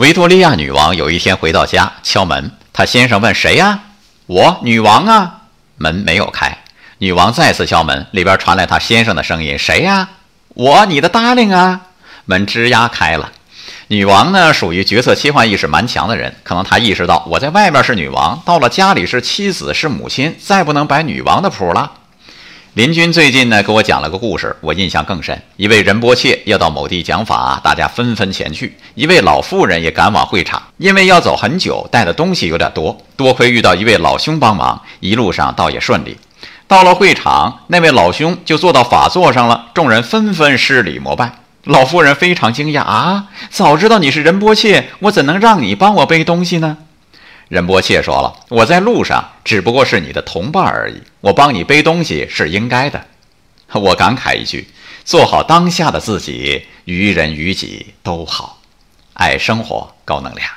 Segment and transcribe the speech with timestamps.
[0.00, 2.52] 维多利亚女王有一天回到家，敲门。
[2.72, 3.80] 她先生问：“谁呀
[4.24, 5.40] ？”“我，女王啊。”
[5.76, 6.56] 门没有开。
[6.96, 10.08] 女王再次敲门，里边传来她先生的声音：“谁呀
[10.56, 11.82] ？”“我，你的 darling 啊。”
[12.24, 13.30] 门吱呀开了。
[13.88, 21.92] 女王呢，属于角色切换意识蛮强的人，可能她意识到我在外面是女王，到了家里是妻子是母亲，再不能摆女王的谱了。
[22.80, 25.38] 林军最近呢给我讲了个故事，我印象更深。
[25.58, 28.74] 一位仁波切要到某地讲法，大家纷纷前去。
[28.94, 32.96] 一位老妇人也赶往会场，因为要走很久，带的东西有点多。
[33.18, 36.16] 多亏遇到一位老兄帮忙，一路上倒也顺利。
[36.66, 41.30] 到了会场，那位老兄就坐到法座上了，众人纷纷施礼膜拜。
[41.64, 46.78] 老妇人非常惊讶啊，早知道你是仁波切，我怎能让你帮我背东西呢？
[47.50, 53.04] 仁波切说了：“我在路上只不过是你的同伴而已，我帮你背东西是应该的。
[53.74, 54.68] ”我感慨一句
[55.04, 58.60] ：“做好当下的自己，于人于己都好，
[59.14, 60.48] 爱生活，高能量。”